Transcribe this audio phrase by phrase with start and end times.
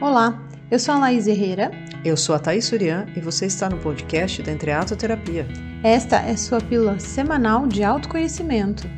[0.00, 1.70] Olá, eu sou a Laís Herrera.
[2.02, 5.46] Eu sou a Thaís Surian e você está no podcast da Entreatoterapia.
[5.84, 8.88] Esta é sua pílula semanal de autoconhecimento.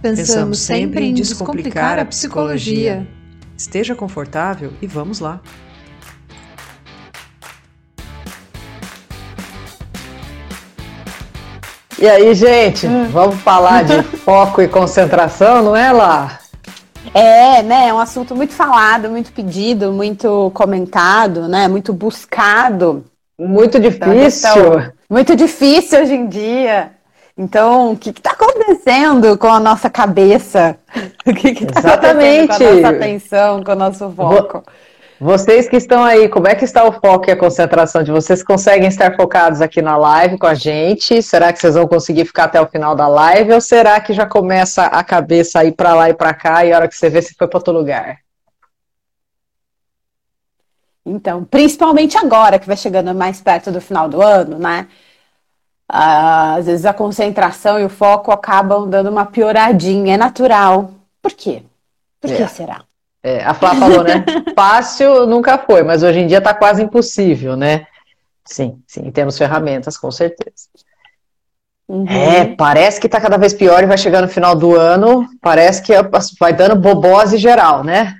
[0.00, 3.04] Pensamos, Pensamos sempre em descomplicar a psicologia.
[3.56, 5.40] Esteja confortável e vamos lá.
[11.98, 13.08] E aí, gente, hum.
[13.10, 16.38] vamos falar de foco e concentração, não é lá?
[17.14, 17.88] É, né?
[17.88, 21.68] É um assunto muito falado, muito pedido, muito comentado, né?
[21.68, 23.04] Muito buscado.
[23.38, 24.50] Muito difícil.
[24.50, 26.92] Então, muito difícil hoje em dia.
[27.36, 30.76] Então, o que está acontecendo com a nossa cabeça?
[31.26, 34.62] O que está acontecendo com a nossa atenção, com o nosso foco?
[35.20, 38.42] Vocês que estão aí, como é que está o foco e a concentração de vocês?
[38.42, 41.20] Conseguem estar focados aqui na live com a gente?
[41.22, 43.52] Será que vocês vão conseguir ficar até o final da live?
[43.52, 46.72] Ou será que já começa a cabeça a ir para lá e para cá e
[46.72, 48.18] a hora que você vê se foi para outro lugar?
[51.04, 54.86] Então, principalmente agora que vai chegando mais perto do final do ano, né?
[55.88, 60.14] às vezes a concentração e o foco acabam dando uma pioradinha.
[60.14, 60.92] É natural.
[61.22, 61.62] Por quê?
[62.20, 62.46] Por que é.
[62.46, 62.87] será?
[63.28, 64.24] É, a Flá falou, né?
[64.56, 67.86] Fácil nunca foi, mas hoje em dia está quase impossível, né?
[68.42, 70.68] Sim, sim, temos ferramentas, com certeza.
[71.86, 72.08] Uhum.
[72.08, 75.82] É, parece que está cada vez pior e vai chegar no final do ano, parece
[75.82, 75.92] que
[76.40, 78.14] vai dando bobose geral, né?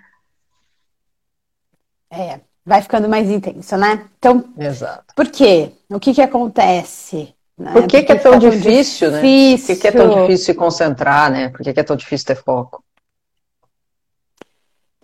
[2.10, 4.04] É, vai ficando mais intenso, né?
[4.18, 5.14] Então, Exato.
[5.16, 5.72] por quê?
[5.88, 7.34] O que que acontece?
[7.56, 7.72] Né?
[7.72, 9.20] Por que, que é tão difícil, difícil, né?
[9.56, 11.48] Por que, que é tão difícil se concentrar, né?
[11.48, 12.84] Por que, que é tão difícil ter foco?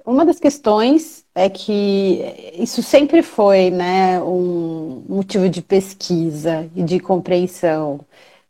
[0.05, 2.21] Uma das questões é que
[2.59, 8.01] isso sempre foi né, um motivo de pesquisa e de compreensão.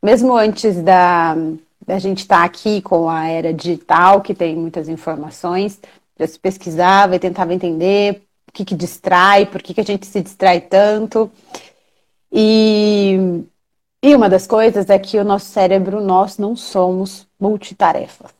[0.02, 1.36] Mesmo antes da,
[1.86, 5.80] da gente estar tá aqui com a era digital, que tem muitas informações,
[6.18, 10.06] já se pesquisava e tentava entender o que, que distrai, por que, que a gente
[10.06, 11.30] se distrai tanto.
[12.32, 13.16] E,
[14.02, 18.32] e uma das coisas é que o nosso cérebro, nós não somos multitarefas.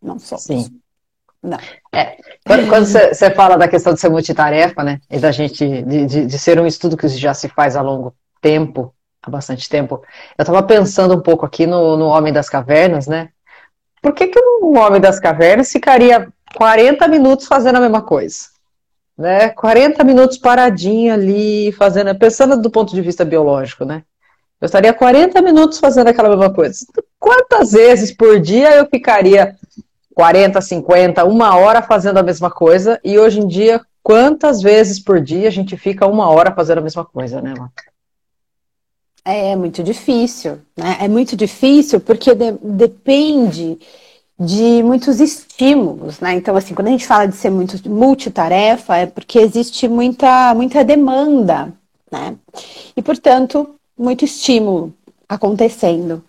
[0.00, 0.44] Não somos.
[0.44, 0.81] Sim.
[1.42, 1.58] Não.
[1.92, 2.16] É,
[2.46, 6.38] quando, você fala da questão de ser multitarefa, né, e da gente, de, de, de,
[6.38, 10.02] ser um estudo que já se faz há longo tempo, há bastante tempo,
[10.38, 13.30] eu estava pensando um pouco aqui no, no Homem das Cavernas, né,
[14.00, 18.52] por que que um Homem das Cavernas ficaria 40 minutos fazendo a mesma coisa?
[19.18, 24.04] Né, 40 minutos paradinho ali, fazendo, pensando do ponto de vista biológico, né,
[24.60, 26.86] eu estaria 40 minutos fazendo aquela mesma coisa.
[27.18, 29.56] Quantas vezes por dia eu ficaria
[30.14, 35.20] 40, 50, uma hora fazendo a mesma coisa, e hoje em dia, quantas vezes por
[35.20, 37.70] dia a gente fica uma hora fazendo a mesma coisa, né, Má?
[39.24, 40.98] É, é muito difícil, né?
[41.00, 43.78] É muito difícil porque de, depende
[44.38, 46.34] de muitos estímulos, né?
[46.34, 50.82] Então, assim, quando a gente fala de ser muito multitarefa, é porque existe muita, muita
[50.82, 51.72] demanda,
[52.10, 52.36] né?
[52.96, 54.92] E, portanto, muito estímulo
[55.28, 56.22] acontecendo.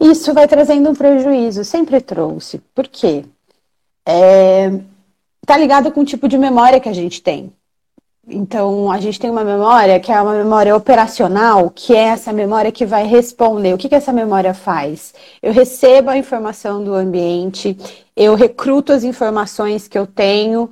[0.00, 2.58] Isso vai trazendo um prejuízo, sempre trouxe.
[2.74, 3.24] Por quê?
[4.06, 4.70] É,
[5.46, 7.52] tá ligado com o tipo de memória que a gente tem.
[8.26, 12.70] Então, a gente tem uma memória que é uma memória operacional, que é essa memória
[12.70, 13.74] que vai responder.
[13.74, 15.12] O que, que essa memória faz?
[15.42, 17.76] Eu recebo a informação do ambiente,
[18.16, 20.70] eu recruto as informações que eu tenho,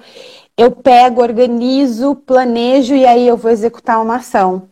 [0.56, 4.68] eu pego, organizo, planejo e aí eu vou executar uma ação.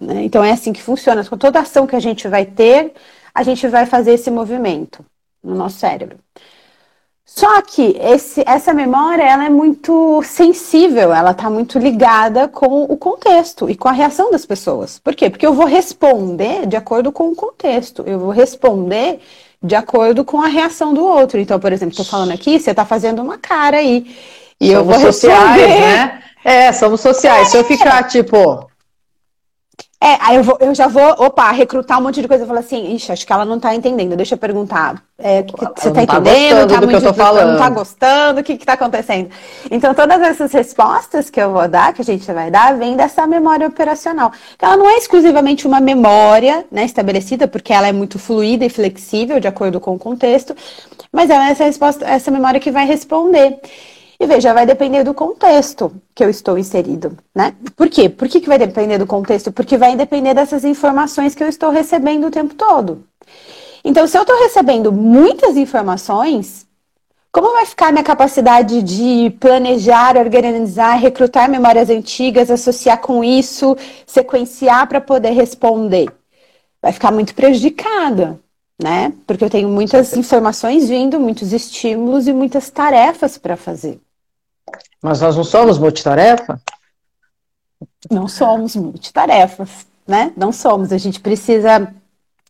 [0.00, 0.24] Né?
[0.24, 1.24] Então, é assim que funciona.
[1.24, 2.92] Com toda ação que a gente vai ter,
[3.34, 5.04] a gente vai fazer esse movimento
[5.42, 6.18] no nosso cérebro.
[7.26, 12.96] Só que esse, essa memória ela é muito sensível, ela está muito ligada com o
[12.96, 14.98] contexto e com a reação das pessoas.
[14.98, 15.30] Por quê?
[15.30, 19.20] Porque eu vou responder de acordo com o contexto, eu vou responder
[19.62, 21.40] de acordo com a reação do outro.
[21.40, 24.14] Então, por exemplo, estou falando aqui, você está fazendo uma cara aí.
[24.60, 25.80] E somos eu vou sociais, responder...
[25.80, 26.22] né?
[26.44, 27.48] É, somos sociais.
[27.48, 27.50] É.
[27.50, 28.68] Se eu ficar tipo,
[30.04, 32.42] é, aí eu, vou, eu já vou, opa, recrutar um monte de coisa.
[32.42, 34.14] Eu falo assim, ixi, acho que ela não tá entendendo.
[34.14, 35.02] Deixa eu perguntar.
[35.16, 36.68] É, que, que, você tá, tá entendendo?
[36.68, 37.52] Tá muito, eu tô falando.
[37.52, 38.40] Não tá gostando?
[38.40, 39.30] O que que tá acontecendo?
[39.70, 43.26] Então, todas essas respostas que eu vou dar, que a gente vai dar, vem dessa
[43.26, 44.30] memória operacional.
[44.54, 48.68] Então, ela não é exclusivamente uma memória né, estabelecida, porque ela é muito fluida e
[48.68, 50.54] flexível, de acordo com o contexto,
[51.10, 53.58] mas ela é essa resposta, essa memória que vai responder.
[54.18, 57.54] E veja, vai depender do contexto que eu estou inserido, né?
[57.76, 58.08] Por quê?
[58.08, 59.50] Por que, que vai depender do contexto?
[59.52, 63.04] Porque vai depender dessas informações que eu estou recebendo o tempo todo.
[63.84, 66.66] Então, se eu estou recebendo muitas informações,
[67.34, 73.76] como vai ficar minha capacidade de planejar, organizar, recrutar memórias antigas, associar com isso,
[74.06, 76.08] sequenciar para poder responder?
[76.80, 78.38] Vai ficar muito prejudicada,
[78.80, 79.12] né?
[79.26, 84.00] Porque eu tenho muitas informações vindo, muitos estímulos e muitas tarefas para fazer.
[85.04, 86.58] Mas nós não somos multitarefa?
[88.10, 90.32] Não somos multitarefas, né?
[90.34, 90.94] Não somos.
[90.94, 91.92] A gente precisa.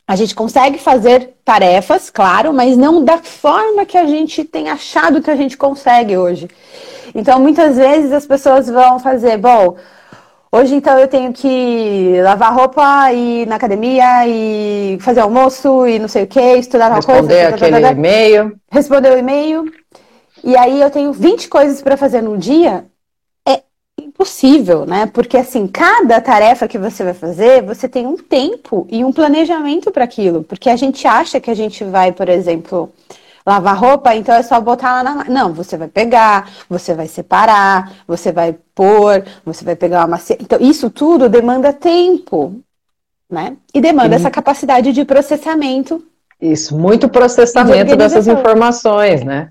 [0.06, 5.20] A gente consegue fazer tarefas, claro, mas não da forma que a gente tem achado
[5.20, 6.48] que a gente consegue hoje.
[7.12, 9.76] Então, muitas vezes as pessoas vão fazer, bom,
[10.52, 16.06] hoje então eu tenho que lavar roupa, ir na academia e fazer almoço e não
[16.06, 17.20] sei o que, estudar uma coisa.
[17.20, 18.60] Responder aquele e-mail.
[18.70, 19.64] Responder o e-mail.
[20.44, 22.84] E aí eu tenho 20 coisas para fazer num dia,
[23.48, 23.62] é
[23.98, 25.06] impossível, né?
[25.06, 29.90] Porque assim, cada tarefa que você vai fazer, você tem um tempo e um planejamento
[29.90, 30.44] para aquilo.
[30.44, 32.92] Porque a gente acha que a gente vai, por exemplo,
[33.46, 35.24] lavar roupa, então é só botar lá na.
[35.24, 40.20] Não, você vai pegar, você vai separar, você vai pôr, você vai pegar uma.
[40.38, 42.60] Então, isso tudo demanda tempo,
[43.30, 43.56] né?
[43.72, 46.04] E demanda essa capacidade de processamento.
[46.38, 49.48] Isso, muito processamento de dessas informações, né?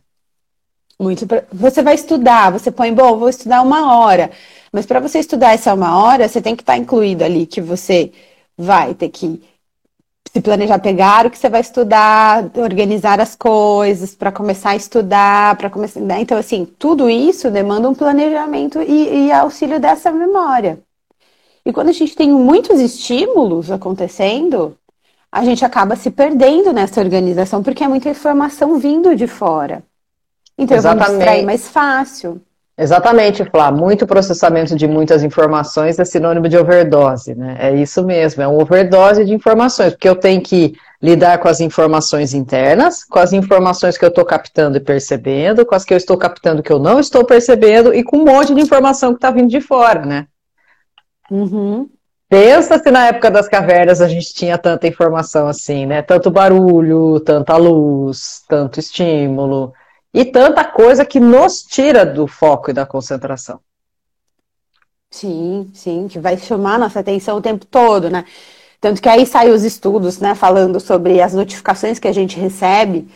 [1.00, 1.28] Muito.
[1.28, 1.44] Pra...
[1.52, 4.32] Você vai estudar, você põe, bom, vou estudar uma hora.
[4.72, 7.62] Mas para você estudar essa uma hora, você tem que estar tá incluído ali que
[7.62, 8.12] você
[8.58, 9.42] vai ter que
[10.34, 15.56] se planejar, pegar o que você vai estudar, organizar as coisas para começar a estudar,
[15.58, 16.00] para começar.
[16.00, 16.22] Né?
[16.22, 20.80] Então, assim, tudo isso demanda um planejamento e, e auxílio dessa memória.
[21.66, 24.76] E quando a gente tem muitos estímulos acontecendo,
[25.32, 29.84] a gente acaba se perdendo nessa organização, porque é muita informação vindo de fora.
[30.58, 31.04] Então Exatamente.
[31.04, 32.42] eu vou distrair mais fácil.
[32.76, 33.72] Exatamente, Flá.
[33.72, 37.56] Muito processamento de muitas informações é sinônimo de overdose, né?
[37.60, 41.60] É isso mesmo, é uma overdose de informações, porque eu tenho que lidar com as
[41.60, 45.98] informações internas, com as informações que eu estou captando e percebendo, com as que eu
[45.98, 49.30] estou captando que eu não estou percebendo, e com um monte de informação que está
[49.30, 50.26] vindo de fora, né?
[51.30, 51.88] Uhum.
[52.28, 56.02] Pensa se na época das cavernas a gente tinha tanta informação assim, né?
[56.02, 59.74] Tanto barulho, tanta luz, tanto estímulo
[60.14, 63.60] e tanta coisa que nos tira do foco e da concentração.
[65.10, 68.26] Sim, sim, que vai chamar nossa atenção o tempo todo, né?
[68.80, 73.08] Tanto que aí saem os estudos, né, falando sobre as notificações que a gente recebe,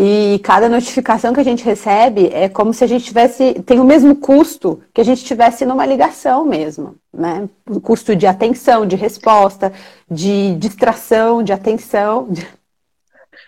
[0.00, 3.84] e cada notificação que a gente recebe é como se a gente tivesse, tem o
[3.84, 7.48] mesmo custo que a gente tivesse numa ligação mesmo, né?
[7.68, 9.72] O custo de atenção, de resposta,
[10.08, 12.28] de distração, de atenção.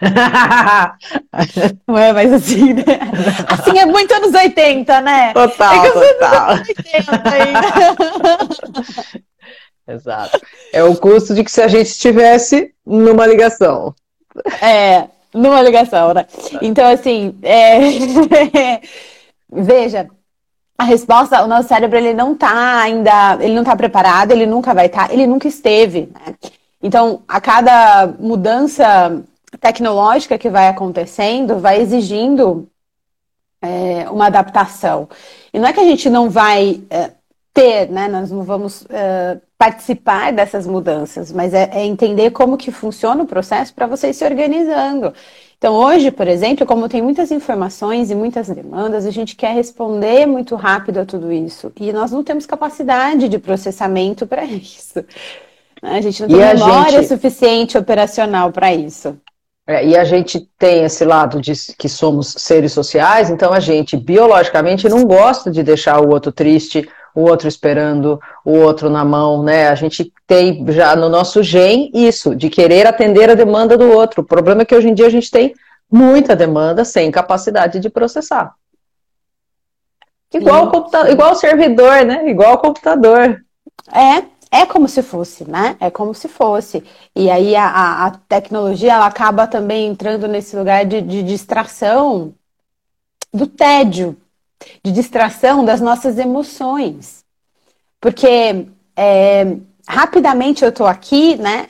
[1.86, 2.82] Não é mais assim, né?
[3.48, 5.32] Assim é muito anos 80, né?
[5.32, 6.50] Total, é total.
[6.50, 7.60] Anos 80 ainda.
[9.94, 10.40] Exato.
[10.72, 13.94] É o custo de que se a gente estivesse numa ligação.
[14.62, 16.26] É, numa ligação, né?
[16.62, 18.80] Então, assim, é...
[19.52, 20.08] veja,
[20.78, 24.72] a resposta, o nosso cérebro, ele não tá ainda, ele não tá preparado, ele nunca
[24.72, 26.34] vai estar, tá, ele nunca esteve, né?
[26.82, 29.22] Então, a cada mudança
[29.60, 32.68] tecnológica que vai acontecendo vai exigindo
[33.62, 35.08] é, uma adaptação.
[35.52, 37.10] E não é que a gente não vai é,
[37.52, 38.08] ter, né?
[38.08, 43.26] Nós não vamos é, participar dessas mudanças, mas é, é entender como que funciona o
[43.26, 45.12] processo para você ir se organizando.
[45.58, 50.24] Então, hoje, por exemplo, como tem muitas informações e muitas demandas, a gente quer responder
[50.24, 51.70] muito rápido a tudo isso.
[51.78, 55.04] E nós não temos capacidade de processamento para isso.
[55.82, 57.08] A gente não tem memória gente...
[57.08, 59.18] suficiente operacional para isso.
[59.70, 63.96] É, e a gente tem esse lado de que somos seres sociais, então a gente
[63.96, 69.44] biologicamente não gosta de deixar o outro triste, o outro esperando, o outro na mão,
[69.44, 69.68] né?
[69.68, 74.22] A gente tem já no nosso gen isso, de querer atender a demanda do outro.
[74.22, 75.54] O problema é que hoje em dia a gente tem
[75.88, 78.52] muita demanda sem capacidade de processar.
[80.34, 82.28] Igual, o igual o servidor, né?
[82.28, 83.40] Igual o computador.
[83.94, 85.76] É, é como se fosse, né?
[85.78, 86.82] É como se fosse.
[87.14, 92.34] E aí a, a tecnologia ela acaba também entrando nesse lugar de, de distração
[93.32, 94.16] do tédio,
[94.82, 97.24] de distração das nossas emoções.
[98.00, 98.66] Porque
[98.96, 101.68] é, rapidamente eu estou aqui, né?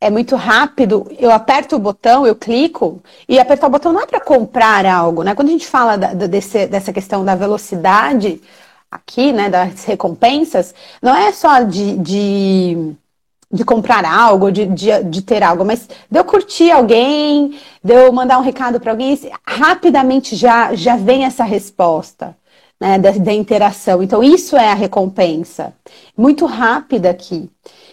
[0.00, 4.06] É muito rápido, eu aperto o botão, eu clico, e apertar o botão não é
[4.06, 5.34] para comprar algo, né?
[5.34, 8.40] Quando a gente fala da, desse, dessa questão da velocidade,
[8.90, 12.92] aqui, né, das recompensas, não é só de, de,
[13.52, 18.12] de comprar algo, de, de, de, ter algo, mas de eu curtir alguém, de eu
[18.12, 22.36] mandar um recado para alguém, rapidamente já, já vem essa resposta.
[22.82, 24.02] Né, da, da interação.
[24.02, 25.74] Então, isso é a recompensa.
[26.16, 27.50] Muito rápida aqui,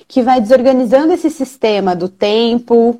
[0.07, 2.97] que vai desorganizando esse sistema do tempo,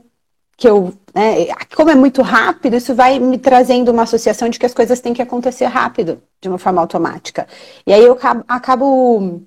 [0.58, 4.66] que eu, né, como é muito rápido, isso vai me trazendo uma associação de que
[4.66, 7.48] as coisas têm que acontecer rápido, de uma forma automática.
[7.86, 9.42] E aí eu acabo, acabo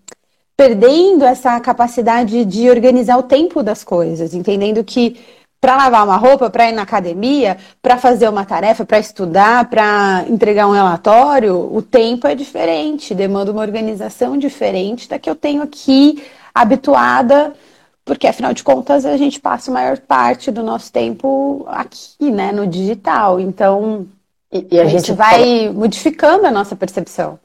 [0.57, 5.19] perdendo essa capacidade de organizar o tempo das coisas, entendendo que
[5.61, 10.25] para lavar uma roupa, para ir na academia, para fazer uma tarefa, para estudar, para
[10.29, 15.63] entregar um relatório, o tempo é diferente, demanda uma organização diferente da que eu tenho
[15.63, 16.23] aqui
[16.55, 17.53] habituada,
[18.11, 22.51] porque afinal de contas a gente passa a maior parte do nosso tempo aqui, né,
[22.51, 23.39] no digital.
[23.39, 24.05] Então,
[24.53, 25.73] e, e a, a gente vai fala...
[25.73, 27.39] modificando a nossa percepção.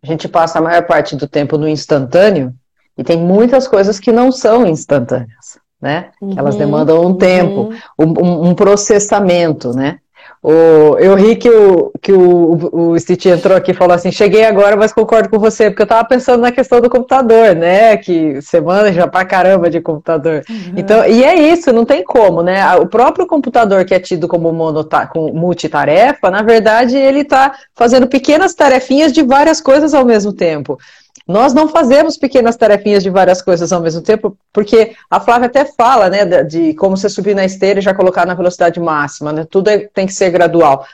[0.00, 2.54] A gente passa a maior parte do tempo no instantâneo
[2.96, 6.12] e tem muitas coisas que não são instantâneas né?
[6.18, 7.18] Uhum, Elas demandam um uhum.
[7.18, 9.98] tempo, um, um, processamento, né?
[10.46, 14.44] O, eu ri que o, que o, o Stitch entrou aqui e falou assim: cheguei
[14.44, 17.96] agora, mas concordo com você, porque eu estava pensando na questão do computador, né?
[17.96, 20.44] Que semana já pra caramba de computador.
[20.50, 20.74] Uhum.
[20.76, 22.76] Então, e é isso, não tem como, né?
[22.76, 28.06] O próprio computador que é tido como monota com multitarefa, na verdade, ele está fazendo
[28.06, 30.78] pequenas tarefinhas de várias coisas ao mesmo tempo.
[31.26, 35.64] Nós não fazemos pequenas tarefinhas de várias coisas ao mesmo tempo, porque a Flávia até
[35.64, 39.46] fala, né, de como você subir na esteira e já colocar na velocidade máxima, né?
[39.48, 40.86] Tudo é, tem que ser gradual.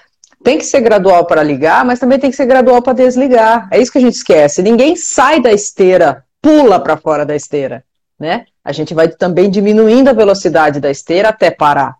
[0.43, 3.69] Tem que ser gradual para ligar, mas também tem que ser gradual para desligar.
[3.73, 4.63] É isso que a gente esquece.
[4.63, 7.85] Ninguém sai da esteira, pula para fora da esteira,
[8.19, 8.47] né?
[8.65, 11.97] A gente vai também diminuindo a velocidade da esteira até parar.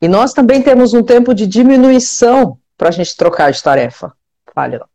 [0.00, 4.12] E nós também temos um tempo de diminuição para a gente trocar de tarefa.
[4.54, 4.86] Fale lá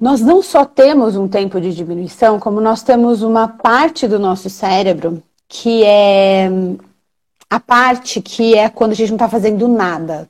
[0.00, 4.48] nós não só temos um tempo de diminuição, como nós temos uma parte do nosso
[4.48, 6.48] cérebro que é
[7.50, 10.28] a parte que é quando a gente não está fazendo nada.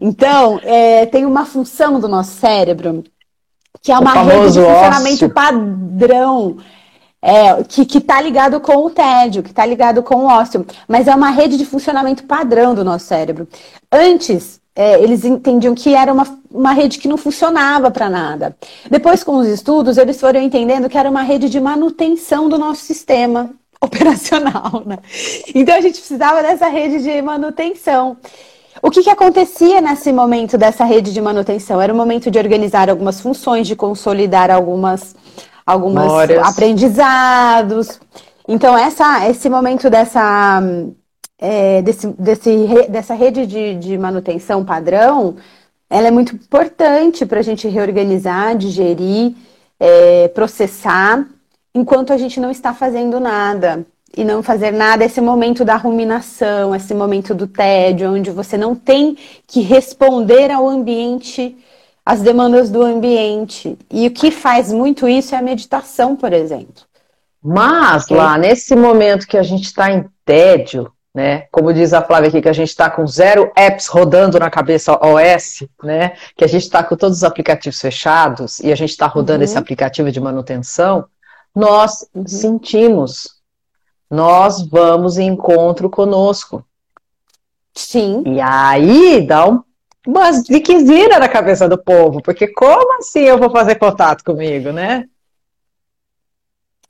[0.00, 3.04] Então, é, tem uma função do nosso cérebro
[3.82, 5.30] que é uma rede de funcionamento ócio.
[5.30, 6.56] padrão.
[7.20, 11.14] É, que está ligado com o tédio, que está ligado com o ócio, mas é
[11.14, 13.48] uma rede de funcionamento padrão do nosso cérebro.
[13.90, 18.56] Antes, é, eles entendiam que era uma, uma rede que não funcionava para nada.
[18.88, 22.82] Depois, com os estudos, eles foram entendendo que era uma rede de manutenção do nosso
[22.84, 23.50] sistema
[23.82, 24.84] operacional.
[24.86, 24.98] Né?
[25.52, 28.18] Então, a gente precisava dessa rede de manutenção.
[28.80, 31.82] O que, que acontecia nesse momento dessa rede de manutenção?
[31.82, 35.16] Era o momento de organizar algumas funções, de consolidar algumas,
[35.66, 37.98] algumas aprendizados.
[38.46, 40.62] Então, essa, esse momento dessa
[41.38, 45.36] é, desse, desse, dessa rede de, de manutenção padrão,
[45.88, 49.34] ela é muito importante para a gente reorganizar, digerir,
[49.78, 51.26] é, processar,
[51.74, 53.86] enquanto a gente não está fazendo nada.
[54.16, 58.74] E não fazer nada, esse momento da ruminação, esse momento do tédio, onde você não
[58.74, 59.16] tem
[59.46, 61.56] que responder ao ambiente,
[62.04, 63.78] às demandas do ambiente.
[63.90, 66.82] E o que faz muito isso é a meditação, por exemplo.
[67.42, 71.46] Mas lá, nesse momento que a gente está em tédio, né?
[71.50, 74.92] Como diz a Flávia aqui, que a gente está com zero apps rodando na cabeça
[74.92, 76.12] OS, né?
[76.36, 79.44] Que a gente está com todos os aplicativos fechados e a gente está rodando uhum.
[79.44, 81.06] esse aplicativo de manutenção,
[81.54, 82.26] nós uhum.
[82.26, 83.38] sentimos.
[84.10, 86.64] Nós vamos em encontro conosco.
[87.74, 88.22] Sim.
[88.26, 89.62] E aí dá um,
[90.06, 95.04] umas ziquezira na cabeça do povo, porque como assim eu vou fazer contato comigo, né?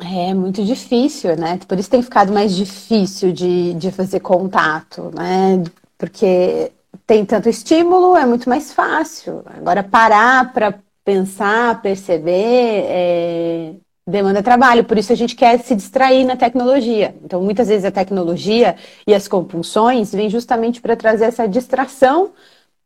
[0.00, 1.58] É muito difícil, né?
[1.66, 5.62] Por isso tem ficado mais difícil de, de fazer contato, né?
[5.96, 6.70] Porque
[7.06, 9.42] tem tanto estímulo, é muito mais fácil.
[9.46, 13.74] Agora, parar para pensar, perceber, é,
[14.06, 14.84] demanda trabalho.
[14.84, 17.16] Por isso a gente quer se distrair na tecnologia.
[17.24, 18.76] Então, muitas vezes a tecnologia
[19.06, 22.30] e as compulsões vêm justamente para trazer essa distração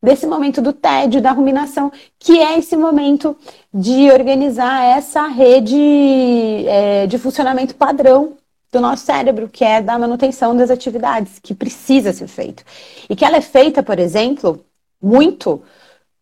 [0.03, 3.37] desse momento do tédio, da ruminação, que é esse momento
[3.73, 8.37] de organizar essa rede é, de funcionamento padrão
[8.73, 12.65] do nosso cérebro, que é da manutenção das atividades, que precisa ser feito.
[13.09, 14.65] E que ela é feita, por exemplo,
[15.01, 15.63] muito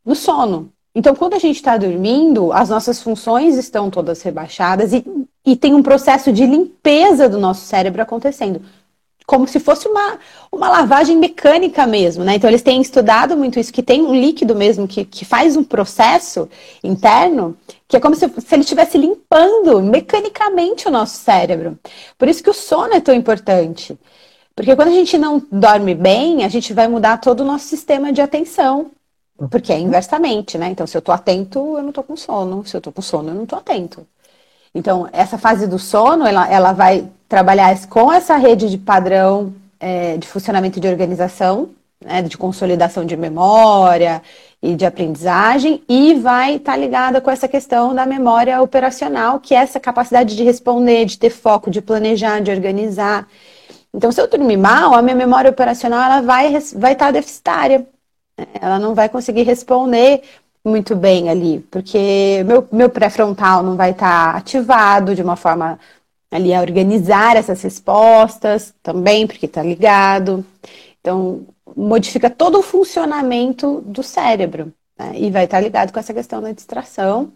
[0.05, 0.71] no sono.
[0.95, 5.05] Então, quando a gente está dormindo, as nossas funções estão todas rebaixadas e,
[5.47, 8.61] e tem um processo de limpeza do nosso cérebro acontecendo
[9.31, 10.19] como se fosse uma,
[10.51, 12.35] uma lavagem mecânica mesmo, né?
[12.35, 15.63] Então eles têm estudado muito isso, que tem um líquido mesmo que, que faz um
[15.63, 16.49] processo
[16.83, 17.57] interno,
[17.87, 21.79] que é como se, se ele estivesse limpando mecanicamente o nosso cérebro.
[22.19, 23.97] Por isso que o sono é tão importante.
[24.53, 28.13] Porque quando a gente não dorme bem, a gente vai mudar todo o nosso sistema
[28.13, 28.91] de atenção.
[29.49, 30.71] Porque é inversamente, né?
[30.71, 32.67] Então, se eu tô atento, eu não tô com sono.
[32.67, 34.05] Se eu tô com sono, eu não tô atento.
[34.75, 40.17] Então, essa fase do sono, ela, ela vai trabalhar com essa rede de padrão é,
[40.17, 41.71] de funcionamento de organização,
[42.05, 44.23] né, de consolidação de memória
[44.63, 49.55] e de aprendizagem, e vai estar tá ligada com essa questão da memória operacional, que
[49.55, 53.27] é essa capacidade de responder, de ter foco, de planejar, de organizar.
[53.93, 57.87] Então, se eu dormir mal, a minha memória operacional ela vai estar vai tá deficitária.
[58.39, 60.23] Né, ela não vai conseguir responder
[60.65, 65.79] muito bem ali, porque meu, meu pré-frontal não vai estar tá ativado de uma forma
[66.31, 70.45] ali a organizar essas respostas também, porque está ligado.
[71.01, 74.73] Então, modifica todo o funcionamento do cérebro.
[74.99, 75.13] Né?
[75.17, 77.33] E vai estar tá ligado com essa questão da distração,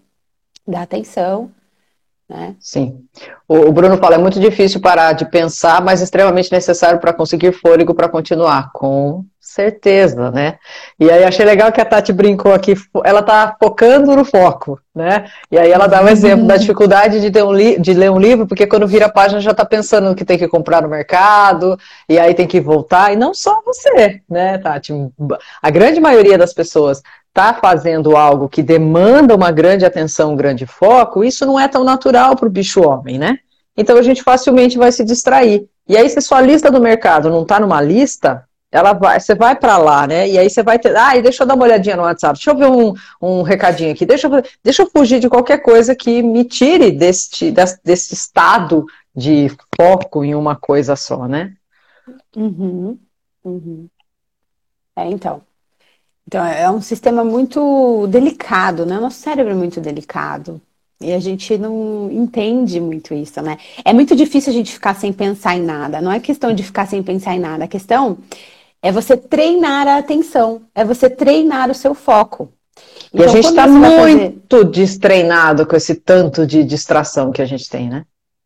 [0.66, 1.50] da atenção.
[2.34, 2.56] Né?
[2.58, 2.98] Sim.
[3.46, 7.94] O, Bruno fala, é muito difícil parar de pensar, mas extremamente necessário para conseguir fôlego
[7.94, 8.72] para continuar.
[8.72, 10.58] Com certeza, né?
[10.98, 12.74] E aí achei legal que a Tati brincou aqui,
[13.04, 15.26] ela tá focando no foco, né?
[15.48, 18.66] E aí ela dá um exemplo da dificuldade de, um de ler um livro, porque
[18.66, 22.18] quando vira a página já tá pensando no que tem que comprar no mercado, e
[22.18, 24.92] aí tem que voltar, e não só você, né, Tati?
[25.62, 27.00] A grande maioria das pessoas
[27.34, 31.82] está fazendo algo que demanda uma grande atenção, um grande foco, isso não é tão
[31.82, 33.40] natural para o bicho homem, né?
[33.76, 35.68] Então a gente facilmente vai se distrair.
[35.88, 39.56] E aí, se sua lista do mercado não está numa lista, ela vai, você vai
[39.56, 40.28] para lá, né?
[40.28, 42.56] E aí você vai ter, ah, deixa eu dar uma olhadinha no WhatsApp, deixa eu
[42.56, 46.44] ver um, um recadinho aqui, deixa eu, deixa eu fugir de qualquer coisa que me
[46.44, 51.52] tire deste, desse, estado de foco em uma coisa só, né?
[52.36, 52.96] Uhum,
[53.44, 53.88] uhum.
[54.96, 55.42] É, então.
[56.26, 58.98] Então, é um sistema muito delicado, né?
[58.98, 60.60] O nosso cérebro é muito delicado.
[61.00, 63.58] E a gente não entende muito isso, né?
[63.84, 66.00] É muito difícil a gente ficar sem pensar em nada.
[66.00, 67.64] Não é questão de ficar sem pensar em nada.
[67.64, 68.18] A questão
[68.80, 72.50] é você treinar a atenção, é você treinar o seu foco.
[73.12, 74.70] E então, a gente está muito fazer...
[74.70, 78.04] destreinado com esse tanto de distração que a gente tem, né?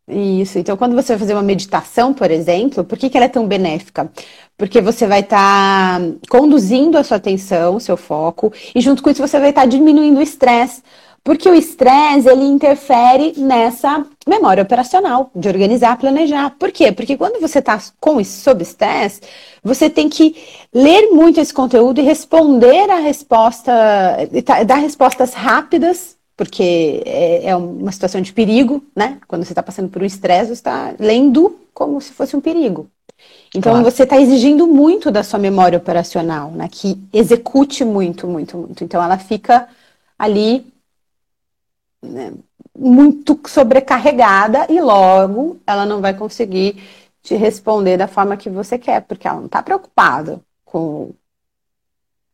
[0.08, 0.58] Isso.
[0.58, 3.46] Então, quando você vai fazer uma meditação, por exemplo, por que, que ela é tão
[3.46, 4.10] benéfica?
[4.58, 9.08] Porque você vai estar tá conduzindo a sua atenção, o seu foco, e junto com
[9.08, 10.82] isso você vai estar tá diminuindo o estresse.
[11.22, 16.56] Porque o estresse, ele interfere nessa memória operacional, de organizar, planejar.
[16.58, 16.90] Por quê?
[16.90, 19.20] Porque quando você está com sob estresse,
[19.62, 20.34] você tem que
[20.74, 23.72] ler muito esse conteúdo e responder a resposta,
[24.44, 29.18] tá, dar respostas rápidas, porque é, é uma situação de perigo, né?
[29.28, 32.88] Quando você está passando por um estresse, você está lendo como se fosse um perigo.
[33.54, 33.90] Então claro.
[33.90, 36.68] você está exigindo muito da sua memória operacional, né?
[36.70, 38.84] Que execute muito, muito, muito.
[38.84, 39.68] Então ela fica
[40.18, 40.66] ali
[42.02, 42.32] né,
[42.76, 46.82] muito sobrecarregada e logo ela não vai conseguir
[47.22, 51.12] te responder da forma que você quer, porque ela não está preocupada com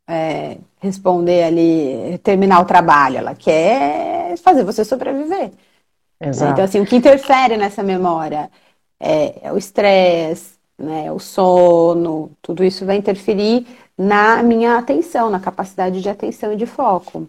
[0.07, 5.53] é, responder ali, terminar o trabalho, ela quer fazer você sobreviver.
[6.20, 6.53] Exato.
[6.53, 8.51] Então, assim, o que interfere nessa memória
[9.01, 10.54] é, é o estresse,
[10.85, 13.66] né, o sono, tudo isso vai interferir
[13.97, 17.29] na minha atenção, na capacidade de atenção e de foco.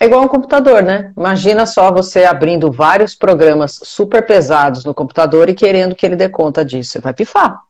[0.00, 1.12] É igual um computador, né?
[1.16, 6.28] Imagina só você abrindo vários programas super pesados no computador e querendo que ele dê
[6.28, 6.92] conta disso.
[6.92, 7.60] Você vai pifar,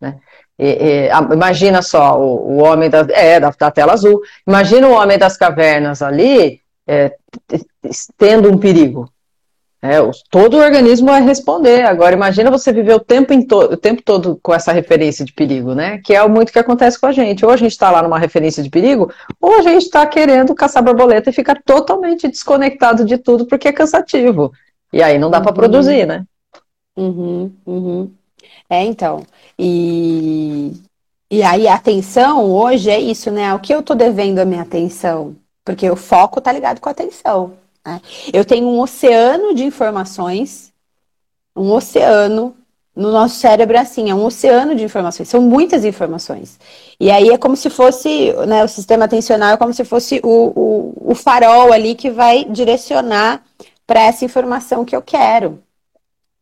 [0.00, 0.18] né?
[0.58, 4.20] E, e, imagina só o, o homem da, é, da, da, tela azul.
[4.46, 7.16] Imagina o homem das cavernas ali é,
[8.18, 9.10] tendo um perigo.
[9.82, 9.96] É,
[10.30, 11.84] todo o organismo vai responder.
[11.84, 15.74] Agora, imagina você viver o tempo, to o tempo todo com essa referência de perigo,
[15.74, 15.98] né?
[16.04, 17.46] Que é muito que acontece com a gente.
[17.46, 20.82] Ou a gente está lá numa referência de perigo, ou a gente está querendo caçar
[20.82, 24.52] borboleta e ficar totalmente desconectado de tudo porque é cansativo.
[24.92, 25.44] E aí não dá uhum.
[25.44, 26.24] para produzir, né?
[26.96, 28.10] Uhum, uhum.
[28.68, 29.24] É, então.
[29.58, 30.74] E,
[31.30, 33.54] e aí a atenção hoje é isso, né?
[33.54, 35.34] O que eu estou devendo a minha atenção?
[35.64, 37.54] Porque o foco está ligado com a atenção.
[37.86, 38.00] Né?
[38.32, 40.72] Eu tenho um oceano de informações,
[41.56, 42.56] um oceano
[42.94, 46.58] no nosso cérebro é assim, é um oceano de informações, são muitas informações.
[46.98, 50.28] E aí é como se fosse, né, o sistema atencional é como se fosse o,
[50.28, 53.42] o, o farol ali que vai direcionar
[53.86, 55.62] para essa informação que eu quero.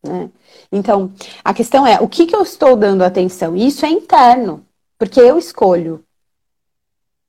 [0.02, 0.30] Né?
[0.72, 1.12] Então,
[1.44, 3.54] a questão é, o que, que eu estou dando atenção?
[3.54, 4.64] Isso é interno,
[4.98, 6.02] porque eu escolho.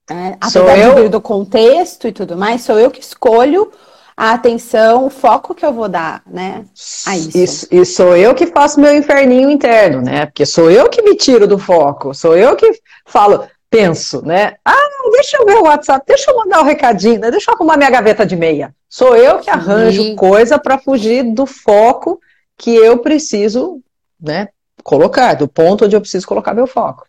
[0.09, 0.37] Né?
[0.41, 1.09] Apesar eu...
[1.09, 3.71] do contexto e tudo mais, sou eu que escolho
[4.19, 6.65] a atenção, o foco que eu vou dar, né?
[7.07, 7.65] A isso.
[7.71, 10.25] E, e sou eu que faço meu inferninho interno, né?
[10.25, 12.69] Porque sou eu que me tiro do foco, sou eu que
[13.05, 14.55] falo, penso, né?
[14.65, 14.75] Ah,
[15.13, 17.31] deixa eu ver o WhatsApp, deixa eu mandar o um recadinho, né?
[17.31, 18.75] deixa eu arrumar minha gaveta de meia.
[18.89, 20.17] Sou eu que arranjo Sim.
[20.17, 22.19] coisa para fugir do foco
[22.57, 23.81] que eu preciso,
[24.19, 24.49] né?
[24.83, 27.07] Colocar, do ponto onde eu preciso colocar meu foco.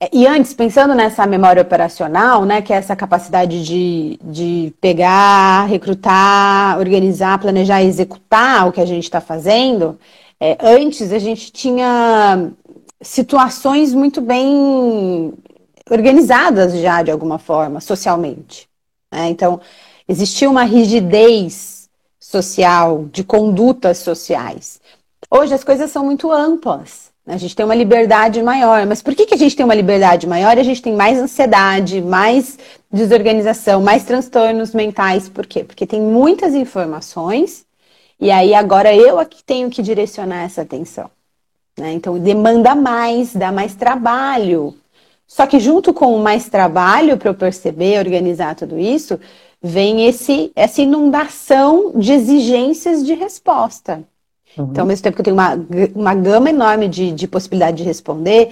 [0.00, 5.66] É, e antes, pensando nessa memória operacional, né, que é essa capacidade de, de pegar,
[5.66, 9.98] recrutar, organizar, planejar e executar o que a gente está fazendo,
[10.40, 12.50] é, antes a gente tinha
[13.00, 15.32] situações muito bem
[15.90, 18.68] organizadas já, de alguma forma, socialmente.
[19.12, 19.28] Né?
[19.30, 19.60] Então,
[20.06, 21.88] existia uma rigidez
[22.20, 24.80] social, de condutas sociais.
[25.30, 27.07] Hoje as coisas são muito amplas.
[27.28, 28.86] A gente tem uma liberdade maior.
[28.86, 31.18] Mas por que, que a gente tem uma liberdade maior e a gente tem mais
[31.18, 32.58] ansiedade, mais
[32.90, 35.28] desorganização, mais transtornos mentais?
[35.28, 35.64] Por quê?
[35.64, 37.66] Porque tem muitas informações
[38.20, 41.10] E aí agora eu aqui tenho que direcionar essa atenção.
[41.78, 41.92] Né?
[41.94, 44.74] Então demanda mais, dá mais trabalho.
[45.26, 49.20] Só que junto com mais trabalho para eu perceber, organizar tudo isso,
[49.62, 54.04] vem esse, essa inundação de exigências de resposta.
[54.58, 54.68] Uhum.
[54.70, 55.58] Então, ao mesmo tempo que eu tenho uma,
[55.94, 58.50] uma gama enorme de, de possibilidade de responder,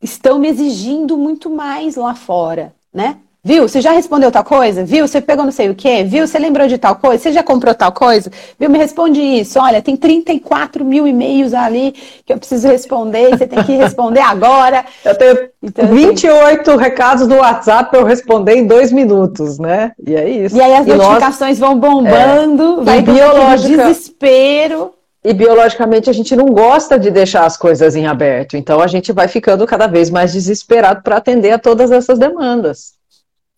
[0.00, 3.18] estão me exigindo muito mais lá fora, né?
[3.46, 3.68] Viu?
[3.68, 4.82] Você já respondeu tal coisa?
[4.82, 5.06] Viu?
[5.06, 6.02] Você pegou não sei o quê?
[6.02, 6.26] Viu?
[6.26, 7.22] Você lembrou de tal coisa?
[7.22, 8.32] Você já comprou tal coisa?
[8.58, 8.70] Viu?
[8.70, 9.60] Me responde isso.
[9.60, 13.28] Olha, tem 34 mil e-mails ali que eu preciso responder.
[13.28, 14.86] Você tem que responder agora.
[15.04, 19.92] Eu tenho então, 28 assim, recados no WhatsApp para eu responder em dois minutos, né?
[20.06, 20.56] E é isso.
[20.56, 21.68] E aí as e notificações nós...
[21.68, 23.84] vão bombando, é, vai biológica...
[23.84, 24.94] desespero.
[25.24, 28.58] E biologicamente a gente não gosta de deixar as coisas em aberto.
[28.58, 32.92] Então a gente vai ficando cada vez mais desesperado para atender a todas essas demandas.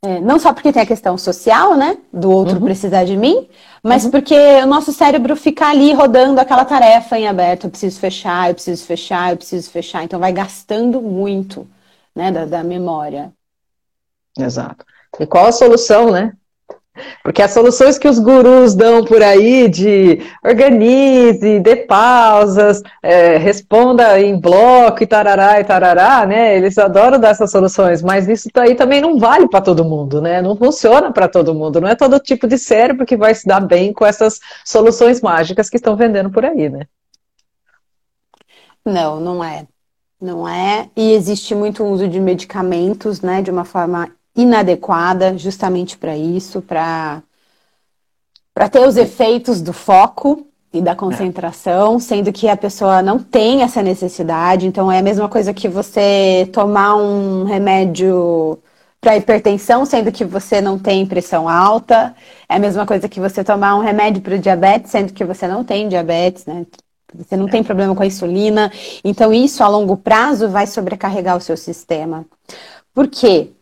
[0.04, 1.98] É, não só porque tem a questão social, né?
[2.12, 2.64] Do outro uhum.
[2.64, 3.48] precisar de mim,
[3.82, 4.12] mas uhum.
[4.12, 7.64] porque o nosso cérebro fica ali rodando aquela tarefa em aberto.
[7.64, 10.04] Eu preciso fechar, eu preciso fechar, eu preciso fechar.
[10.04, 11.66] Então vai gastando muito,
[12.14, 12.30] né?
[12.30, 13.32] Da, da memória.
[14.38, 14.84] Exato.
[15.18, 16.32] E qual a solução, né?
[17.22, 24.20] Porque as soluções que os gurus dão por aí de organize, dê pausas, é, responda
[24.20, 26.56] em bloco e tarará e tarará, né?
[26.56, 30.40] Eles adoram dar essas soluções, mas isso aí também não vale para todo mundo, né?
[30.40, 31.80] Não funciona para todo mundo.
[31.80, 35.68] Não é todo tipo de cérebro que vai se dar bem com essas soluções mágicas
[35.68, 36.86] que estão vendendo por aí, né?
[38.84, 39.66] Não, não é.
[40.20, 40.88] Não é.
[40.96, 43.42] E existe muito uso de medicamentos, né?
[43.42, 47.22] De uma forma inadequada justamente para isso, para
[48.54, 53.62] para ter os efeitos do foco e da concentração, sendo que a pessoa não tem
[53.62, 54.66] essa necessidade.
[54.66, 58.58] Então é a mesma coisa que você tomar um remédio
[59.00, 62.14] para hipertensão, sendo que você não tem pressão alta.
[62.48, 65.62] É a mesma coisa que você tomar um remédio para diabetes, sendo que você não
[65.62, 66.66] tem diabetes, né?
[67.14, 68.70] Você não tem problema com a insulina.
[69.04, 72.26] Então, isso a longo prazo vai sobrecarregar o seu sistema.
[72.92, 73.52] Por quê?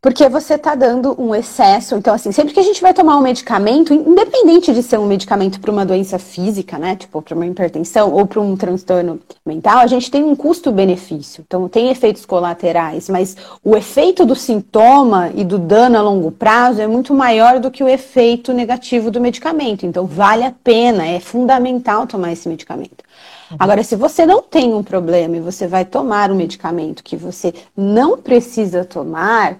[0.00, 1.94] Porque você está dando um excesso.
[1.94, 5.60] Então, assim, sempre que a gente vai tomar um medicamento, independente de ser um medicamento
[5.60, 9.86] para uma doença física, né, tipo para uma hipertensão ou para um transtorno mental, a
[9.86, 11.44] gente tem um custo-benefício.
[11.46, 16.80] Então, tem efeitos colaterais, mas o efeito do sintoma e do dano a longo prazo
[16.80, 19.84] é muito maior do que o efeito negativo do medicamento.
[19.84, 23.04] Então, vale a pena, é fundamental tomar esse medicamento.
[23.50, 23.56] Uhum.
[23.58, 27.52] Agora, se você não tem um problema e você vai tomar um medicamento que você
[27.76, 29.58] não precisa tomar,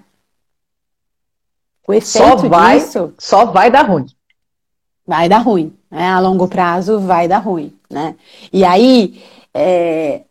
[1.87, 3.13] o efeito só vai, disso.
[3.17, 4.05] Só vai dar ruim.
[5.05, 5.73] Vai dar ruim.
[5.89, 6.07] Né?
[6.07, 7.73] A longo prazo vai dar ruim.
[7.89, 8.15] Né?
[8.53, 9.21] E aí
[9.53, 10.21] é,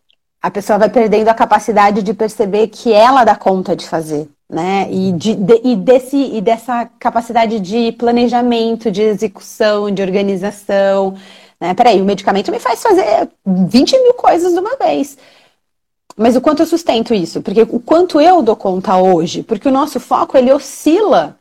[0.41, 4.29] a pessoa vai perdendo a capacidade de perceber que ela dá conta de fazer.
[4.49, 4.89] Né?
[4.91, 11.15] E, de, de, e, desse, e dessa capacidade de planejamento, de execução, de organização.
[11.61, 11.75] Né?
[11.75, 15.19] Peraí, o medicamento me faz fazer 20 mil coisas de uma vez.
[16.17, 17.41] Mas o quanto eu sustento isso?
[17.41, 19.43] Porque o quanto eu dou conta hoje?
[19.43, 21.40] Porque o nosso foco ele oscila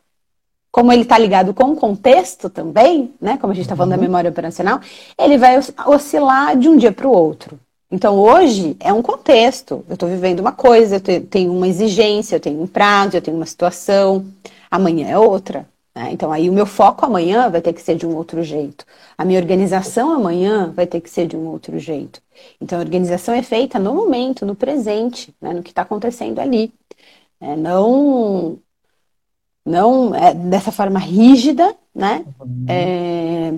[0.72, 3.38] como ele está ligado com o contexto também, né?
[3.38, 3.98] Como a gente está falando uhum.
[3.98, 4.80] da memória operacional,
[5.18, 7.60] ele vai oscilar de um dia para o outro.
[7.92, 9.84] Então hoje é um contexto.
[9.88, 13.38] Eu estou vivendo uma coisa, eu tenho uma exigência, eu tenho um prazo, eu tenho
[13.38, 14.26] uma situação.
[14.70, 15.68] Amanhã é outra.
[15.96, 16.10] Né?
[16.12, 18.86] Então aí o meu foco amanhã vai ter que ser de um outro jeito.
[19.18, 22.22] A minha organização amanhã vai ter que ser de um outro jeito.
[22.62, 25.54] Então a organização é feita no momento, no presente, né?
[25.54, 26.72] no que está acontecendo ali.
[27.42, 28.60] É, não
[29.70, 32.26] não é, dessa forma rígida, né?
[32.40, 32.66] Uhum.
[32.68, 33.54] É,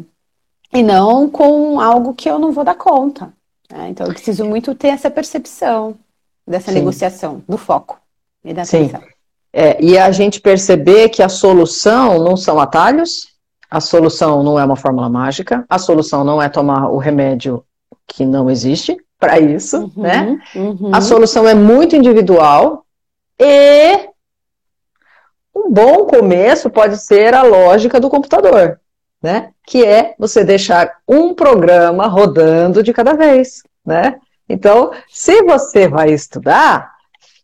[0.73, 3.33] e não com algo que eu não vou dar conta.
[3.71, 3.89] Né?
[3.89, 5.95] Então eu preciso muito ter essa percepção
[6.45, 6.79] dessa Sim.
[6.79, 7.97] negociação, do foco
[8.43, 8.85] e da Sim.
[8.85, 9.01] atenção.
[9.53, 13.29] É, e a gente perceber que a solução não são atalhos,
[13.69, 17.63] a solução não é uma fórmula mágica, a solução não é tomar o remédio
[18.05, 20.39] que não existe para isso, uhum, né?
[20.55, 20.89] Uhum.
[20.93, 22.85] A solução é muito individual
[23.39, 24.10] e
[25.55, 28.79] um bom começo pode ser a lógica do computador,
[29.21, 29.51] né?
[29.65, 34.19] Que é você deixar um programa rodando de cada vez, né?
[34.47, 36.91] Então, se você vai estudar,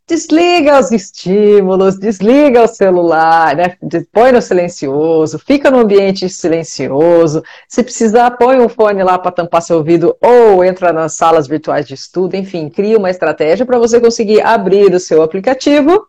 [0.08, 3.76] desliga os estímulos, desliga o celular, né?
[4.12, 7.44] põe no silencioso, fica no ambiente silencioso.
[7.68, 11.86] Se precisar, põe um fone lá para tampar seu ouvido ou entra nas salas virtuais
[11.86, 12.36] de estudo.
[12.36, 16.08] Enfim, cria uma estratégia para você conseguir abrir o seu aplicativo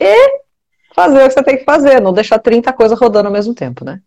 [0.00, 0.42] e
[1.04, 3.84] fazer o que você tem que fazer, não deixar 30 coisas rodando ao mesmo tempo,
[3.84, 4.00] né?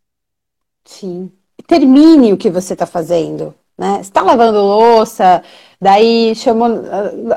[0.86, 1.32] Sim.
[1.68, 4.00] Termine o que você está fazendo, né?
[4.02, 5.44] Está lavando louça,
[5.82, 6.70] daí chamou,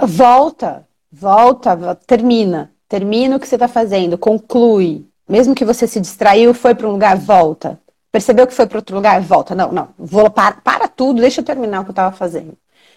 [0.07, 5.07] volta, volta, termina, termina o que você está fazendo, conclui.
[5.29, 7.79] Mesmo que você se distraiu, foi para um lugar, volta.
[8.11, 9.21] Percebeu que foi para outro lugar?
[9.21, 9.55] Volta.
[9.55, 9.89] Não, não.
[9.99, 12.57] Vou para, para tudo, deixa eu terminar o que eu estava fazendo.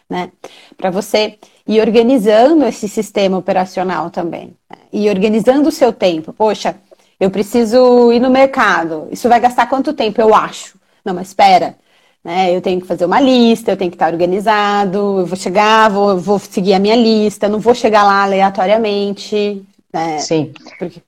[0.09, 0.31] Né?
[0.77, 4.55] Para você ir organizando esse sistema operacional também.
[4.69, 4.77] Né?
[4.91, 6.33] E organizando o seu tempo.
[6.33, 6.75] Poxa,
[7.19, 9.07] eu preciso ir no mercado.
[9.11, 10.19] Isso vai gastar quanto tempo?
[10.19, 10.79] Eu acho.
[11.05, 11.75] Não, mas espera.
[12.23, 12.55] Né?
[12.55, 16.17] Eu tenho que fazer uma lista, eu tenho que estar organizado, eu vou chegar, vou,
[16.17, 19.65] vou seguir a minha lista, não vou chegar lá aleatoriamente.
[19.93, 20.19] Né?
[20.19, 20.53] Sim.
[20.77, 21.01] Porque...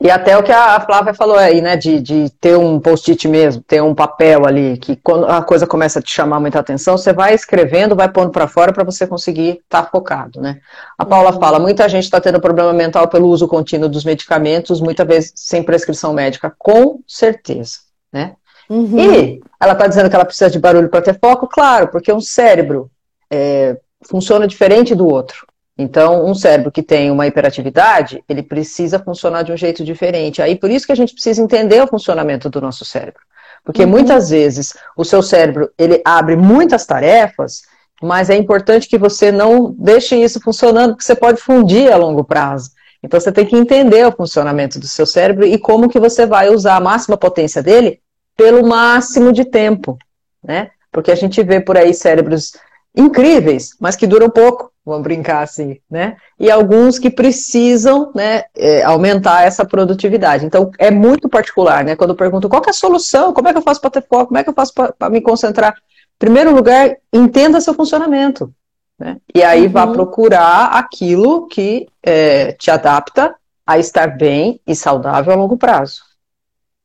[0.00, 3.62] E até o que a Flávia falou aí, né, de, de ter um post-it mesmo,
[3.62, 7.12] ter um papel ali, que quando a coisa começa a te chamar muita atenção, você
[7.12, 10.60] vai escrevendo, vai pondo para fora para você conseguir estar tá focado, né.
[10.96, 11.40] A Paula uhum.
[11.40, 15.64] fala, muita gente está tendo problema mental pelo uso contínuo dos medicamentos, muitas vezes sem
[15.64, 17.78] prescrição médica, com certeza,
[18.12, 18.36] né.
[18.70, 19.00] Uhum.
[19.00, 22.20] E ela está dizendo que ela precisa de barulho para ter foco, claro, porque um
[22.20, 22.88] cérebro
[23.28, 23.76] é,
[24.08, 25.47] funciona diferente do outro.
[25.78, 30.42] Então, um cérebro que tem uma hiperatividade, ele precisa funcionar de um jeito diferente.
[30.42, 33.22] Aí, por isso que a gente precisa entender o funcionamento do nosso cérebro.
[33.64, 33.90] Porque uhum.
[33.90, 37.62] muitas vezes o seu cérebro, ele abre muitas tarefas,
[38.02, 42.24] mas é importante que você não deixe isso funcionando, porque você pode fundir a longo
[42.24, 42.70] prazo.
[43.00, 46.48] Então, você tem que entender o funcionamento do seu cérebro e como que você vai
[46.48, 48.00] usar a máxima potência dele
[48.36, 49.96] pelo máximo de tempo,
[50.42, 50.70] né?
[50.90, 52.54] Porque a gente vê por aí cérebros
[52.96, 56.16] incríveis, mas que duram pouco vamos brincar assim, né?
[56.38, 60.46] E alguns que precisam, né, é, aumentar essa produtividade.
[60.46, 61.94] Então, é muito particular, né?
[61.94, 64.28] Quando eu pergunto qual é a solução, como é que eu faço para ter foco,
[64.28, 65.74] como é que eu faço para me concentrar?
[65.74, 68.52] Em primeiro lugar, entenda seu funcionamento,
[68.98, 69.18] né?
[69.34, 69.72] E aí uhum.
[69.72, 73.34] vá procurar aquilo que é, te adapta
[73.66, 76.02] a estar bem e saudável a longo prazo.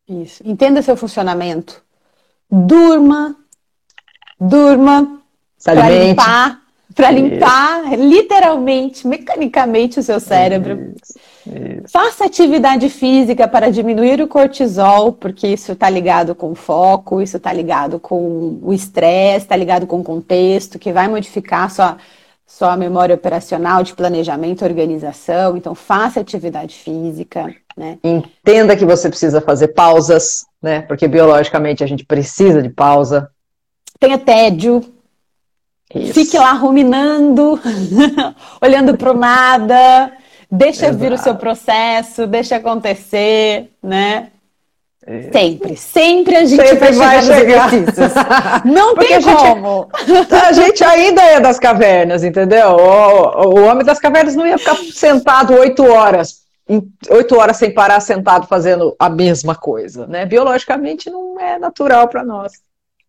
[0.07, 0.43] Isso.
[0.45, 1.81] Entenda seu funcionamento.
[2.51, 3.35] Durma,
[4.37, 5.22] durma,
[5.63, 10.93] para limpar para limpar literalmente, mecanicamente o seu cérebro.
[11.01, 11.91] Isso, isso.
[11.91, 17.37] Faça atividade física para diminuir o cortisol, porque isso está ligado com o foco, isso
[17.37, 21.97] está ligado com o estresse, está ligado com o contexto, que vai modificar sua,
[22.45, 25.57] sua memória operacional de planejamento, organização.
[25.57, 27.53] Então, faça atividade física.
[27.75, 27.97] Né?
[28.03, 30.81] Entenda que você precisa fazer pausas, né?
[30.81, 33.31] Porque biologicamente a gente precisa de pausa.
[33.99, 34.92] Tenha tédio,
[35.95, 36.13] isso.
[36.13, 37.59] Fique lá ruminando,
[38.61, 40.11] olhando para o nada,
[40.49, 40.97] deixa Exato.
[40.97, 44.29] vir o seu processo, deixa acontecer, né?
[45.33, 48.13] Sempre, sempre a gente sempre vai chegar, nos exercícios.
[48.63, 49.89] Não Porque tem a gente, como.
[50.47, 52.69] A gente ainda é das cavernas, entendeu?
[52.69, 56.43] O, o homem das cavernas não ia ficar sentado oito horas,
[57.09, 60.25] oito horas sem parar sentado fazendo a mesma coisa, né?
[60.25, 62.53] Biologicamente não é natural para nós.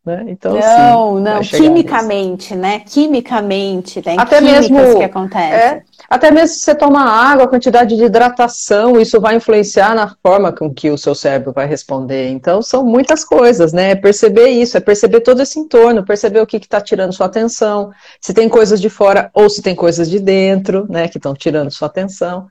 [0.05, 0.27] Né?
[0.29, 2.81] Então, não, sim, não, quimicamente, né?
[2.81, 5.55] Quimicamente, tem até mesmo que acontecem.
[5.55, 10.15] É, até mesmo se você tomar água, a quantidade de hidratação, isso vai influenciar na
[10.23, 12.29] forma com que o seu cérebro vai responder.
[12.29, 13.93] Então, são muitas coisas, né?
[13.93, 17.91] É perceber isso, é perceber todo esse entorno, perceber o que está tirando sua atenção,
[18.21, 21.71] se tem coisas de fora ou se tem coisas de dentro, né, que estão tirando
[21.71, 22.47] sua atenção.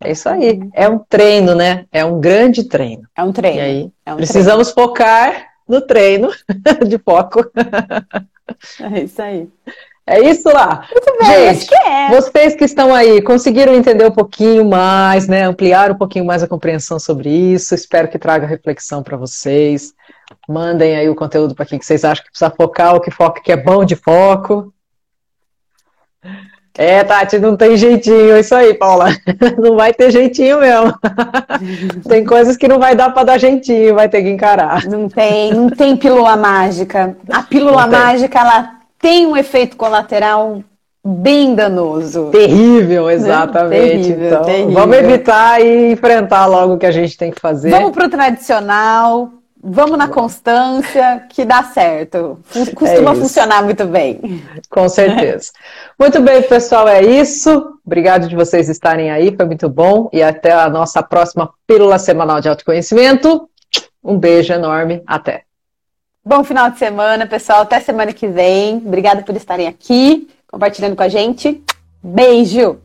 [0.00, 0.60] É isso aí.
[0.74, 1.86] É um treino, né?
[1.90, 3.02] É um grande treino.
[3.16, 3.58] É um treino.
[3.58, 4.90] E aí, é um precisamos treino.
[4.90, 6.30] focar no treino
[6.86, 7.50] de foco.
[8.80, 9.48] É isso aí.
[10.06, 10.88] É isso lá.
[10.90, 12.08] Muito bem, Gente, que é.
[12.08, 15.42] vocês que estão aí, conseguiram entender um pouquinho mais, né?
[15.42, 17.74] Ampliar um pouquinho mais a compreensão sobre isso.
[17.74, 19.92] Espero que traga reflexão para vocês.
[20.48, 23.42] Mandem aí o conteúdo para quem que vocês acham que precisa focar, o que foca
[23.42, 24.72] que é bom de foco.
[26.78, 29.06] É, Tati, não tem jeitinho, é isso aí, Paula.
[29.58, 30.94] Não vai ter jeitinho mesmo.
[32.08, 34.84] tem coisas que não vai dar para dar jeitinho, vai ter que encarar.
[34.84, 37.16] Não tem, não tem pílula mágica.
[37.28, 40.62] A pílula mágica, ela tem um efeito colateral
[41.04, 42.28] bem danoso.
[42.30, 43.14] Terrível, né?
[43.14, 43.82] exatamente.
[43.82, 44.72] Terrível, então, terrível.
[44.72, 47.70] vamos evitar e enfrentar logo o que a gente tem que fazer.
[47.70, 49.32] Vamos para o tradicional,
[49.70, 52.38] Vamos na constância, que dá certo.
[52.74, 54.42] Costuma é funcionar muito bem.
[54.70, 55.52] Com certeza.
[55.98, 57.78] muito bem, pessoal, é isso.
[57.84, 60.08] Obrigado de vocês estarem aí, foi muito bom.
[60.12, 63.48] E até a nossa próxima Pílula Semanal de Autoconhecimento.
[64.02, 65.42] Um beijo enorme, até.
[66.24, 67.62] Bom final de semana, pessoal.
[67.62, 68.78] Até semana que vem.
[68.78, 71.62] Obrigada por estarem aqui, compartilhando com a gente.
[72.02, 72.78] Beijo.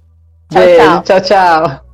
[0.50, 1.04] Tchau, beijo, tchau.
[1.04, 1.86] Tchau, tchau.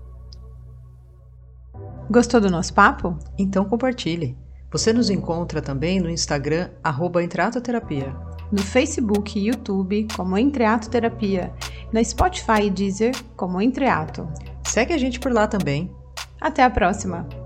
[2.10, 3.18] Gostou do nosso papo?
[3.38, 4.36] Então compartilhe.
[4.72, 8.16] Você nos encontra também no Instagram, arroba Entreatoterapia.
[8.52, 11.52] No Facebook e YouTube, como Entreato Terapia.
[11.92, 14.28] Na Spotify e Deezer, como Entreato.
[14.68, 15.92] Segue a gente por lá também.
[16.40, 17.39] Até a próxima!